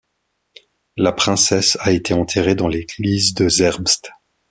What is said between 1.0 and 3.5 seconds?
princesse a été enterré dans l'Église de